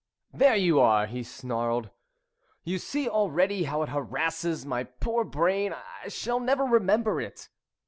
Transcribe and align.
"There 0.33 0.55
you 0.55 0.79
are!" 0.79 1.05
he 1.05 1.21
snarled. 1.21 1.91
"You 2.63 2.79
see 2.79 3.07
already 3.07 3.65
how 3.65 3.83
it 3.83 3.89
harasses 3.89 4.65
my 4.65 4.83
poor 4.83 5.23
brain. 5.23 5.75
I 6.03 6.07
shall 6.07 6.39
never 6.39 6.63
remember 6.63 7.21
it." 7.21 7.49